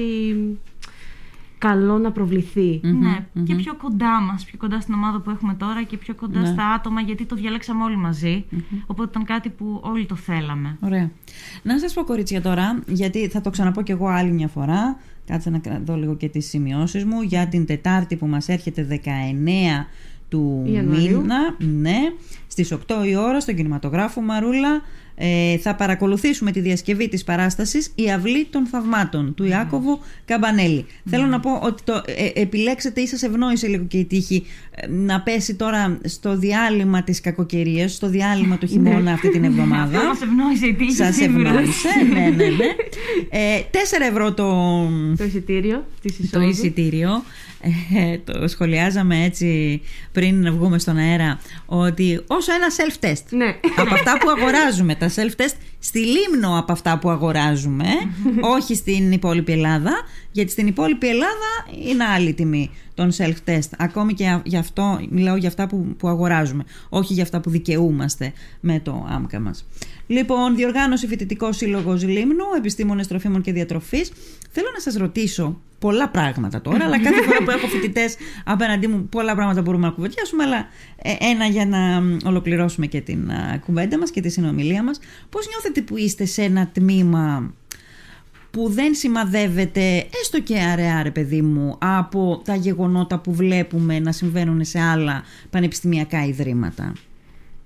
καλό 1.57 1.97
να 1.97 2.11
προβληθεί. 2.11 2.79
ναι, 2.83 3.25
και 3.43 3.55
πιο 3.55 3.75
κοντά 3.75 4.21
μας, 4.21 4.45
πιο 4.45 4.57
κοντά 4.57 4.79
στην 4.81 4.93
ομάδα 4.93 5.19
που 5.19 5.29
έχουμε 5.29 5.53
τώρα 5.53 5.83
και 5.83 5.97
πιο 5.97 6.15
κοντά 6.15 6.39
Ναι. 6.39 6.45
στα 6.45 6.67
άτομα 6.67 7.01
γιατί 7.01 7.25
το 7.25 7.35
διαλέξαμε 7.35 7.83
όλοι 7.83 7.97
μαζί. 7.97 8.45
Οπότε 8.85 9.09
ήταν 9.09 9.23
κάτι 9.25 9.49
που 9.49 9.79
όλοι 9.83 10.05
το 10.05 10.15
θέλαμε. 10.15 10.77
Ωραία. 10.79 11.11
Να 11.63 11.79
σας 11.79 11.93
πω 11.93 12.03
κορίτσια 12.03 12.41
τώρα, 12.41 12.79
γιατί 12.87 13.27
θα 13.27 13.41
το 13.41 13.49
ξαναπώ 13.49 13.81
κι 13.81 13.91
εγώ 13.91 14.07
άλλη 14.07 14.31
μια 14.31 14.47
φορά, 14.47 14.97
κάτσε 15.25 15.49
να 15.49 15.61
δω 15.85 15.95
λίγο 15.95 16.15
και 16.15 16.29
τις 16.29 16.45
σημειώσεις 16.47 17.05
μου, 17.05 17.21
για 17.21 17.47
την 17.47 17.65
Τετάρτη 17.65 18.15
που 18.15 18.27
μας 18.27 18.47
έρχεται 18.47 18.83
19 18.83 19.87
του 20.29 20.63
Ιανουαρίου. 20.67 21.21
μήνα, 21.21 21.55
ναι, 21.59 21.97
στις 22.63 22.77
8 22.87 23.07
η 23.07 23.15
ώρα 23.15 23.39
στον 23.39 23.55
κινηματογράφο 23.55 24.21
Μαρούλα, 24.21 24.81
ε, 25.15 25.57
θα 25.57 25.75
παρακολουθήσουμε 25.75 26.51
τη 26.51 26.59
διασκευή 26.59 27.09
της 27.09 27.23
παράστασης 27.23 27.91
«Η 27.95 28.11
αυλή 28.11 28.45
των 28.45 28.65
θαυμάτων» 28.67 29.33
του 29.33 29.43
Ιάκωβου 29.43 29.99
Καμπανέλη. 30.25 30.85
Θέλω 31.09 31.25
να 31.25 31.39
πω 31.39 31.59
ότι 31.63 31.83
το 31.83 32.01
ε, 32.05 32.41
επιλέξετε 32.41 33.01
ή 33.01 33.07
σας 33.07 33.23
ευνόησε 33.23 33.67
λίγο 33.67 33.83
και 33.83 33.97
η 33.97 34.05
τύχη 34.05 34.45
ε, 34.71 34.87
να 34.87 35.21
πέσει 35.21 35.55
τώρα 35.55 35.99
στο 36.03 36.37
διάλειμμα 36.37 37.03
της 37.03 37.21
κακοκαιρίας, 37.21 37.93
στο 37.93 38.07
διάλειμμα 38.09 38.57
του 38.57 38.65
χειμώνα 38.67 39.11
αυτή 39.11 39.29
την 39.29 39.43
εβδομάδα. 39.43 39.97
Αυτός 39.99 40.07
μας 40.07 40.21
ευνόησε 40.21 40.65
η 40.65 40.73
τύχη 40.73 40.91
Σας 40.91 41.15
σίγουρα. 41.15 41.49
ευνόησε, 41.49 41.89
ναι, 42.13 42.19
ναι, 42.19 42.45
ναι. 42.45 42.75
Ε, 43.29 43.61
4 43.71 43.77
ευρώ 44.09 44.33
το, 44.33 44.45
Το 45.17 45.23
εισιτήριο 45.23 45.85
της 46.01 46.15
το 46.17 46.23
εισόδου. 46.23 46.47
εισιτήριο. 46.49 47.23
Ε, 47.95 48.17
το 48.17 48.47
σχολιάζαμε 48.47 49.23
έτσι 49.23 49.81
πριν 50.11 50.41
να 50.41 50.51
βγούμε 50.51 50.79
στον 50.79 50.97
αέρα 50.97 51.39
ότι 51.65 52.21
όσο 52.27 52.46
ένα 52.51 52.67
self-test. 52.77 53.23
Ναι. 53.29 53.59
Από 53.75 53.93
αυτά 53.93 54.17
που 54.17 54.29
αγοράζουμε, 54.29 54.95
τα 54.95 55.11
self-test 55.15 55.55
στη 55.79 55.99
Λίμνο 55.99 56.57
από 56.57 56.71
αυτά 56.71 56.99
που 56.99 57.09
αγοράζουμε, 57.09 57.85
όχι 58.55 58.75
στην 58.75 59.11
υπόλοιπη 59.11 59.51
Ελλάδα, 59.51 59.91
γιατί 60.31 60.51
στην 60.51 60.67
υπόλοιπη 60.67 61.07
Ελλάδα 61.07 61.89
είναι 61.89 62.03
άλλη 62.03 62.33
τιμή 62.33 62.71
των 62.93 63.11
self-test. 63.17 63.69
Ακόμη 63.77 64.13
και 64.13 64.39
για 64.43 64.59
αυτό, 64.59 64.99
μιλάω 65.09 65.35
για 65.35 65.47
αυτά 65.47 65.67
που, 65.67 65.95
που 65.97 66.07
αγοράζουμε, 66.07 66.63
όχι 66.89 67.13
για 67.13 67.23
αυτά 67.23 67.41
που 67.41 67.49
δικαιούμαστε 67.49 68.33
με 68.59 68.79
το 68.79 69.07
άμκα 69.09 69.39
μας. 69.39 69.65
Λοιπόν, 70.07 70.55
διοργάνωση 70.55 71.07
φοιτητικό 71.07 71.51
σύλλογος 71.51 72.03
Λίμνου, 72.03 72.45
επιστήμονες 72.57 73.07
τροφίμων 73.07 73.41
και 73.41 73.51
διατροφής. 73.51 74.11
Θέλω 74.51 74.67
να 74.73 74.79
σας 74.79 74.95
ρωτήσω 74.95 75.61
πολλά 75.79 76.09
πράγματα 76.09 76.61
τώρα, 76.61 76.85
αλλά 76.85 76.99
κάθε 76.99 77.21
φορά 77.23 77.37
που 77.43 77.49
έχω 77.49 77.67
φοιτητές 77.67 78.15
απέναντί 78.45 78.87
μου, 78.87 79.07
πολλά 79.09 79.35
πράγματα 79.35 79.61
μπορούμε 79.61 79.85
να 79.87 79.93
κουβεντιάσουμε. 79.93 80.43
Αλλά 80.43 80.67
ε, 81.01 81.15
ένα 81.19 81.45
για 81.45 81.65
να 81.65 82.03
ολοκληρώσουμε 82.29 82.85
και 82.85 83.01
την 83.01 83.31
κουβέντα 83.65 83.97
μας 83.97 84.11
και 84.11 84.21
τη 84.21 84.29
συνομιλία 84.29 84.83
μας. 84.83 84.99
Πώς 85.29 85.47
νιώθετε 85.47 85.66
που 85.81 85.97
είστε 85.97 86.25
σε 86.25 86.41
ένα 86.41 86.67
τμήμα 86.67 87.53
που 88.51 88.69
δεν 88.69 88.93
σημαδεύεται 88.95 90.07
έστω 90.21 90.41
και 90.41 90.59
αραιά 90.59 91.03
ρε 91.03 91.11
παιδί 91.11 91.41
μου 91.41 91.75
από 91.79 92.41
τα 92.45 92.55
γεγονότα 92.55 93.19
που 93.19 93.33
βλέπουμε 93.33 93.99
να 93.99 94.11
συμβαίνουν 94.11 94.63
σε 94.63 94.79
άλλα 94.79 95.23
πανεπιστημιακά 95.49 96.25
ιδρύματα; 96.25 96.93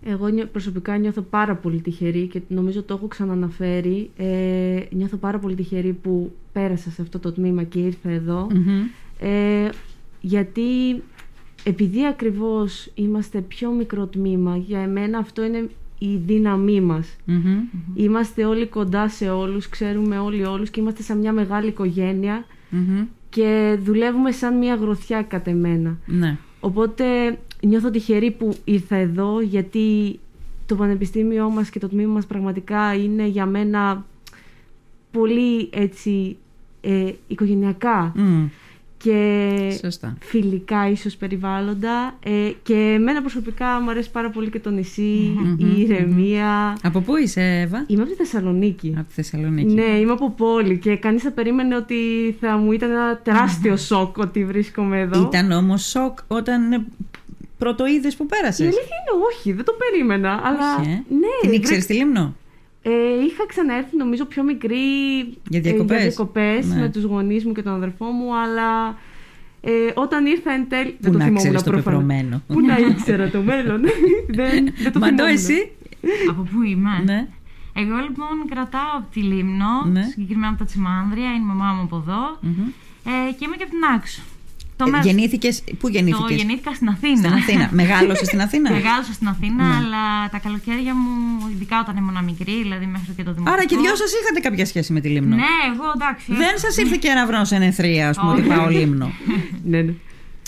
Εγώ 0.06 0.28
προσωπικά 0.52 0.98
νιώθω 0.98 1.22
πάρα 1.22 1.56
πολύ 1.56 1.82
τυχερή 1.82 2.28
και 2.28 2.42
νομίζω 2.48 2.84
το 2.84 2.94
έχω 2.94 3.08
ξαναναφέρει. 3.08 4.10
Ε, 4.18 4.80
νιώθω 4.92 5.18
πάρα 5.18 5.40
πολύ 5.40 5.56
τυχερή 5.56 5.94
που 5.94 6.32
πέρασα 6.52 6.92
σε 6.92 7.02
αυτό 7.02 7.20
το 7.20 7.32
τμήμα 7.32 7.64
και 7.64 7.80
ήρθα 7.80 8.48
Ε, 9.20 9.70
γιατί 10.22 11.04
επειδή 11.64 12.06
ακριβώς 12.06 12.92
είμαστε 12.96 13.42
πιο 13.42 13.72
μικρό 13.72 14.06
τμήμα, 14.06 14.58
για 14.58 14.80
εμένα 14.80 15.18
αυτό 15.18 15.44
είναι 15.44 15.70
η 16.04 16.16
δύναμή 16.26 16.82
μας. 16.82 17.16
Είμαστε 17.94 18.46
όλοι 18.46 18.68
κοντά 18.68 19.10
σε 19.10 19.30
όλους, 19.30 19.70
ξέρουμε 19.70 20.18
όλοι 20.18 20.46
όλους 20.46 20.70
και 20.70 20.80
είμαστε 20.80 21.04
σαν 21.04 21.18
μια 21.18 21.34
μεγάλη 21.34 21.74
και 23.30 23.78
δουλεύουμε 23.84 24.32
σαν 24.32 24.58
μια 24.58 24.76
γροθιά 24.76 25.22
κατ' 25.22 25.48
εμένα. 25.48 25.98
Ναι. 26.06 26.38
Οπότε 26.60 27.06
νιώθω 27.62 27.90
τυχερή 27.90 28.32
που 28.32 28.58
ήρθα 28.64 28.96
εδώ 28.96 29.42
γιατί 29.42 30.20
το 30.66 30.76
πανεπιστήμιό 30.76 31.50
μας 31.50 31.70
και 31.70 31.80
το 31.80 31.88
τμήμα 31.88 32.14
μας 32.14 32.26
πραγματικά 32.26 32.94
είναι 32.94 33.28
για 33.28 33.46
μένα 33.46 34.06
πολύ 35.12 35.70
έτσι 35.72 36.38
ε, 36.82 37.12
οικογενειακά 37.28 38.14
και 39.04 39.92
φιλικά 40.20 40.90
ίσως 40.90 41.16
περιβάλλοντα 41.16 42.18
ε, 42.24 42.52
και 42.64 42.94
εμένα 42.96 43.22
προσωπικά 43.22 43.82
μου 43.82 43.90
αρέσει 43.90 44.12
πάρα 44.12 44.30
πολύ 44.30 44.50
και 44.50 44.60
το 44.60 44.70
νησι 44.70 45.02
η 45.58 45.82
ηρεμία. 45.82 46.78
Από 46.84 47.00
πού 47.00 47.18
είσαι 47.18 47.42
Εύα; 47.42 47.84
Είμαι 47.88 48.02
από 48.02 48.12
τη 48.12 48.18
Θεσσαλονίκη. 48.18 48.96
Από 48.98 49.08
τη 49.08 49.14
Θεσσαλονίκη. 49.14 49.74
Ναι, 49.74 49.98
είμαι 50.00 50.12
από 50.12 50.30
πόλη 50.30 50.78
και 50.78 50.96
κανείς 50.96 51.22
θα 51.22 51.32
περίμενε 51.32 51.76
ότι 51.76 51.96
θα 52.40 52.58
μου 52.58 52.72
ήταν 52.72 52.90
ένα 52.90 53.18
τεράστιο 53.18 53.78
σοκ 53.78 54.18
ότι 54.18 54.46
βρίσκομαι 54.46 55.00
εδώ. 55.00 55.22
Ήταν 55.22 55.52
όμως 55.52 55.90
σοκ 55.90 56.18
όταν 56.28 56.86
πρωτοείδες 57.58 58.16
που 58.16 58.26
πέρασες. 58.26 58.60
Η 58.60 58.64
αλήθεια 58.64 58.82
είναι 58.84 59.24
όχι, 59.32 59.52
δεν 59.52 59.66
το 59.66 59.74
περίμενα. 59.78 60.42
Αλλά... 60.44 60.76
Όχι, 60.80 60.90
ε. 60.90 60.94
ναι, 60.94 61.28
Την 61.42 61.52
ήξερες 61.52 61.84
στη 61.84 61.94
Λίμνο; 61.94 62.36
Ε, 62.84 62.90
είχα 63.26 63.46
ξαναέρθει 63.48 63.98
νομίζω 63.98 64.26
πιο 64.26 64.44
μικρή 64.44 64.78
για 65.50 65.60
διακοπές, 65.60 66.66
ε, 66.66 66.74
ναι. 66.74 66.82
με 66.82 66.90
τους 66.90 67.04
γονείς 67.04 67.46
μου 67.46 67.52
και 67.52 67.62
τον 67.62 67.74
αδερφό 67.74 68.06
μου 68.06 68.36
αλλά 68.36 68.98
ε, 69.62 69.72
όταν 69.94 70.26
ήρθα 70.26 70.52
εν 70.52 70.68
τέλει 70.70 70.96
δεν 71.00 71.12
το 71.12 71.20
θυμόμουν 71.20 71.64
το 71.64 71.72
πεπρωμένο 71.72 72.42
Πού 72.48 72.62
να 72.62 72.78
ήξερα 72.78 73.30
το 73.30 73.42
μέλλον 73.42 73.82
δεν, 74.38 74.74
δεν 74.78 74.92
το 74.92 75.00
Μαντώ 75.00 75.26
εσύ 75.26 75.72
Από 76.30 76.42
πού 76.42 76.62
είμαι; 76.62 77.02
Ναι. 77.06 77.28
Εγώ 77.76 77.96
λοιπόν 77.96 78.50
κρατάω 78.50 78.98
από 78.98 79.08
τη 79.12 79.20
Λίμνο 79.20 79.86
ναι. 79.92 80.04
συγκεκριμένα 80.04 80.50
από 80.50 80.58
τα 80.58 80.66
Τσιμάνδρια 80.66 81.26
είναι 81.26 81.44
η 81.44 81.46
μαμά 81.46 81.74
μου 81.74 81.82
από 81.82 81.96
εδώ 81.96 82.40
mm-hmm. 82.44 82.72
ε, 83.06 83.32
και 83.32 83.46
είμαι 83.46 83.56
και 83.56 83.64
από 83.64 83.72
την 83.72 83.84
Άξο 83.96 84.22
το 84.86 84.98
ε, 84.98 85.00
γεννήθηκες, 85.04 85.64
πού 85.80 85.88
γεννήθηκες; 85.88 86.28
Το 86.28 86.34
γεννήθηκα 86.34 86.74
στην 86.74 86.90
Αθήνα. 86.90 87.18
Στην 87.18 87.34
Αθήνα. 87.34 87.70
Μεγάλωσες 87.72 88.28
στην 88.28 88.42
Αθήνα; 88.42 88.72
Μεγάλωσα 88.78 89.14
στην 89.14 89.28
Αθήνα, 89.28 89.64
ναι. 89.68 89.76
αλλά 89.76 90.30
τα 90.32 90.38
καλοκαίρια 90.38 90.96
μου, 90.96 91.12
ειδικά 91.52 91.80
όταν 91.80 91.98
ήμουν 91.98 92.24
μικρή, 92.24 92.62
δηλαδή 92.62 92.86
μέχρι 92.86 93.14
και 93.16 93.24
το 93.24 93.32
δημοτικό. 93.32 93.54
Άρα 93.54 93.66
και 93.66 93.78
δυο 93.78 93.96
σας 93.96 94.12
είχατε 94.22 94.40
κάποια 94.40 94.66
σχέση 94.66 94.94
με 94.94 95.00
τη 95.00 95.10
Λίμνο; 95.10 95.36
Ναι, 95.36 95.56
εγώ 95.74 95.86
εντάξει. 95.96 96.34
Δεν 96.34 96.54
σας 96.56 96.78
ήρθε 96.78 96.96
και 97.00 97.08
ένα 97.08 97.26
βρόνο 97.26 97.44
σε 97.44 97.56
ενεθρία, 97.56 98.10
ας 98.10 98.18
πούμε, 98.18 98.32
ότι 98.32 98.42
πάω 98.42 98.70
Λίμνο. 98.70 99.12
ναι, 99.72 99.82
ναι. 99.82 99.94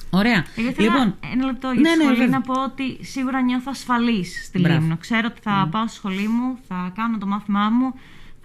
Ωραία. 0.10 0.46
λοιπόν, 0.78 1.16
ένα 1.34 1.46
λεπτό 1.46 1.72
για 1.72 1.82
ναι, 1.82 1.90
τη 1.90 1.98
ναι, 1.98 2.04
σχολή 2.04 2.30
να 2.30 2.42
πω 2.42 2.54
ότι 2.64 2.98
σίγουρα 3.02 3.42
νιώθω 3.42 3.72
ασφαλής 3.72 4.44
στη 4.46 4.58
Λίμνο. 4.58 4.98
Ξέρω 4.98 5.28
ότι 5.32 5.40
θα 5.44 5.68
πάω 5.72 5.88
στη 5.88 5.96
σχολή 5.96 6.28
μου, 6.28 6.58
θα 6.68 6.92
κάνω 6.96 7.18
το 7.18 7.26
μάθημά 7.26 7.70
μου, 7.70 7.94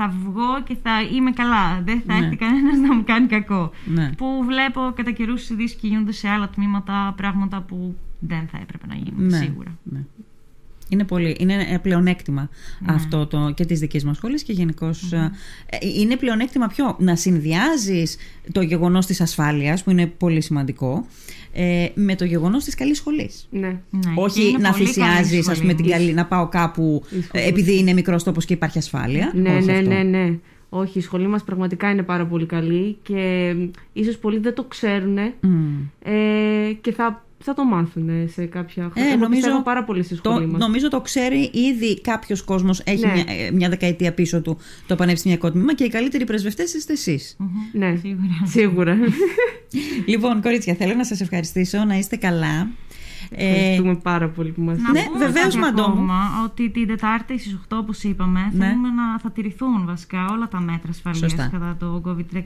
θα 0.00 0.08
βγω 0.08 0.62
και 0.64 0.76
θα 0.82 1.02
είμαι 1.02 1.30
καλά. 1.30 1.82
Δεν 1.84 2.02
θα 2.06 2.18
ναι. 2.18 2.24
έρθει 2.24 2.36
κανένας 2.36 2.78
να 2.78 2.94
μου 2.94 3.04
κάνει 3.04 3.26
κακό. 3.26 3.70
Ναι. 3.84 4.12
Που 4.16 4.44
βλέπω 4.46 4.92
κατά 4.96 5.10
καιρούς 5.10 5.50
ειδήσει 5.50 5.76
και 5.76 5.86
γίνονται 5.86 6.12
σε 6.12 6.28
άλλα 6.28 6.48
τμήματα 6.48 7.14
πράγματα 7.16 7.60
που 7.60 7.96
δεν 8.18 8.48
θα 8.52 8.58
έπρεπε 8.62 8.86
να 8.86 8.94
γίνουν 8.94 9.26
ναι. 9.26 9.36
σίγουρα. 9.36 9.78
Ναι. 10.88 10.96
Είναι, 10.96 11.04
πολύ, 11.04 11.36
είναι 11.38 11.78
πλεονέκτημα 11.82 12.48
ναι. 12.78 12.94
αυτό 12.94 13.26
το, 13.26 13.52
και 13.54 13.64
της 13.64 13.80
δικής 13.80 14.04
μας 14.04 14.16
σχολής 14.16 14.42
και 14.42 14.52
γενικω 14.52 14.86
ε, 14.86 15.28
είναι 15.98 16.16
πλεονέκτημα 16.16 16.66
πιο 16.66 16.96
να 16.98 17.16
συνδυάζεις 17.16 18.16
το 18.52 18.60
γεγονός 18.60 19.06
της 19.06 19.20
ασφάλειας 19.20 19.82
που 19.82 19.90
είναι 19.90 20.06
πολύ 20.06 20.40
σημαντικό 20.40 21.06
ε, 21.52 21.86
με 21.94 22.14
το 22.14 22.24
γεγονός 22.24 22.64
της 22.64 22.74
καλής 22.74 22.96
σχολής. 22.96 23.48
Ναι. 23.50 23.68
ναι 23.90 24.12
Όχι 24.16 24.56
να 24.60 24.72
θυσιάζεις 24.72 25.48
ας 25.48 25.60
πούμε, 25.60 25.74
την 25.74 25.86
καλή, 25.86 26.12
να 26.12 26.26
πάω 26.26 26.48
κάπου 26.48 27.02
ε, 27.32 27.48
επειδή 27.48 27.78
είναι 27.78 27.92
μικρός 27.92 28.22
τόπος 28.22 28.44
και 28.44 28.52
υπάρχει 28.52 28.78
ασφάλεια. 28.78 29.32
Ναι, 29.34 29.60
ναι, 29.60 29.80
ναι, 29.80 30.02
ναι. 30.02 30.38
Όχι, 30.68 30.98
η 30.98 31.02
σχολή 31.02 31.26
μας 31.26 31.44
πραγματικά 31.44 31.90
είναι 31.90 32.02
πάρα 32.02 32.26
πολύ 32.26 32.46
καλή 32.46 32.98
και 33.02 33.54
ίσως 33.92 34.18
πολλοί 34.18 34.38
δεν 34.38 34.54
το 34.54 34.64
ξέρουν 34.64 35.18
ε, 35.18 35.32
και 36.80 36.92
θα 36.92 37.26
θα 37.38 37.54
το 37.54 37.64
μάθουν 37.64 38.10
σε 38.32 38.46
κάποια 38.46 38.90
χρόνια. 38.92 39.12
Ε, 39.12 39.16
νομίζω, 39.16 39.62
πάρα 39.62 39.84
πολύ 39.84 40.02
στη 40.02 40.14
σχολή 40.14 40.50
το, 40.50 40.56
Νομίζω 40.56 40.88
το 40.88 41.00
ξέρει 41.00 41.50
ήδη 41.52 42.00
κάποιος 42.00 42.42
κόσμος. 42.42 42.80
Έχει 42.84 43.06
ναι. 43.06 43.12
μια, 43.12 43.24
ε, 43.26 43.50
μια, 43.50 43.68
δεκαετία 43.68 44.12
πίσω 44.12 44.40
του 44.40 44.58
το 44.86 44.94
πανεπιστημιακό 44.94 45.50
τμήμα 45.50 45.74
και 45.74 45.84
οι 45.84 45.88
καλύτεροι 45.88 46.24
πρεσβευτές 46.24 46.74
είστε 46.74 46.92
εσείς. 46.92 47.36
Ναι, 47.72 47.94
σίγουρα. 48.44 48.98
λοιπόν, 50.06 50.42
κορίτσια, 50.42 50.74
θέλω 50.74 50.94
να 50.94 51.04
σας 51.04 51.20
ευχαριστήσω. 51.20 51.84
Να 51.84 51.98
είστε 51.98 52.16
καλά. 52.16 52.70
Ευχαριστούμε 53.30 53.90
ε, 53.90 53.98
πάρα 54.02 54.28
πολύ 54.28 54.50
που 54.50 54.62
μας 54.62 54.78
Ναι, 54.92 55.02
βεβαίω, 55.18 55.60
Μαντώ. 55.60 56.06
ότι 56.44 56.70
την 56.70 56.86
Τετάρτη 56.86 57.38
στις 57.38 57.58
8, 57.68 57.76
όπως 57.80 58.02
είπαμε, 58.02 58.40
ναι. 58.52 58.66
θέλουμε 58.66 58.88
να 58.88 59.18
θα 59.18 59.30
τηρηθούν 59.30 59.86
βασικά 59.86 60.26
όλα 60.30 60.48
τα 60.48 60.60
μέτρα 60.60 60.90
ασφαλείας 60.90 61.34
κατά 61.34 61.76
το 61.78 62.02
COVID-19. 62.06 62.42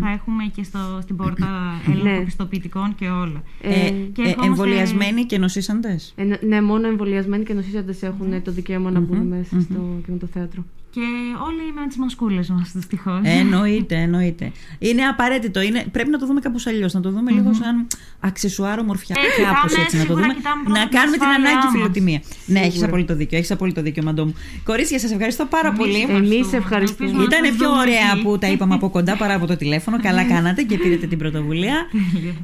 Θα 0.00 0.10
έχουμε 0.10 0.44
και 0.54 0.62
στο, 0.62 0.78
στην 1.02 1.16
πόρτα 1.16 1.80
έλεγχο 1.86 2.18
ναι. 2.18 2.24
πιστοποιητικών 2.24 2.94
και 2.94 3.08
όλα. 3.08 3.42
Ε, 3.60 3.90
και 3.90 4.22
ε, 4.22 4.46
εμβολιασμένοι 4.46 5.24
και 5.24 5.38
νοσήσαντες; 5.38 6.14
Ε, 6.16 6.46
ναι, 6.46 6.62
μόνο 6.62 6.86
εμβολιασμένοι 6.86 7.44
και 7.44 7.54
νοσήσαντες 7.54 8.02
έχουν 8.02 8.42
το 8.42 8.52
δικαίωμα 8.52 8.90
να 8.90 9.00
μπουν 9.00 9.26
μέσα 9.26 9.60
στο 9.60 10.26
θέατρο. 10.32 10.64
Και 10.94 11.00
όλοι 11.44 11.72
με 11.74 11.86
τις 11.86 11.96
μασκούλες 11.96 12.48
μας, 12.48 12.72
δυστυχώς. 12.74 13.20
Εννοείται, 13.22 13.96
εννοείται. 13.96 14.52
Είναι 14.78 15.02
απαραίτητο. 15.02 15.60
Είναι, 15.60 15.84
πρέπει 15.92 16.10
να 16.10 16.18
το 16.18 16.26
δούμε 16.26 16.40
κάπως 16.40 16.66
αλλιώς. 16.66 16.92
Να 16.94 17.00
το 17.00 17.10
δούμε 17.10 17.30
mm-hmm. 17.30 17.34
λίγο 17.34 17.52
σαν 17.54 17.86
αξεσουάρο 18.20 18.82
μορφιά. 18.82 19.16
Ε, 19.38 19.42
κάπως 19.42 19.76
έτσι 19.76 19.96
να 19.96 20.03
το 20.06 20.14
δούμε. 20.14 20.26
Να 20.68 20.86
κάνουμε 20.86 21.16
την 21.16 21.26
ανάγκη 21.26 21.66
φιλοτιμία. 21.72 22.22
Ναι, 22.46 22.60
έχεις 22.60 22.82
απόλυτο 22.82 23.14
δίκιο. 23.14 23.38
Έχεις 23.38 23.50
απόλυτο 23.50 23.82
δίκιο, 23.82 24.02
Μαντό 24.02 24.24
μου. 24.24 24.34
Κορίτσια, 24.64 24.98
σας 24.98 25.10
ευχαριστώ 25.10 25.44
πάρα 25.44 25.72
πολύ. 25.72 26.06
Εμείς 26.08 26.52
ευχαριστούμε. 26.52 27.22
Ήταν 27.22 27.56
πιο 27.56 27.70
ωραία 27.70 28.22
που 28.22 28.38
τα 28.38 28.46
είπαμε 28.46 28.74
από 28.74 28.88
κοντά 28.90 29.16
παρά 29.16 29.34
από 29.34 29.46
το 29.46 29.56
τηλέφωνο. 29.56 30.00
Καλά 30.00 30.24
κάνατε 30.24 30.62
και 30.62 30.78
πήρατε 30.78 31.06
την 31.06 31.18
πρωτοβουλία. 31.18 31.86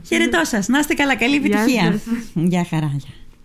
Χαιρετώ 0.07 0.41
σας. 0.45 0.69
Να 0.69 0.79
είστε 0.79 0.95
καλά. 0.95 1.17
Καλή 1.17 1.37
επιτυχία. 1.37 2.01
Γεια 2.35 2.67
χαρά. 2.71 2.97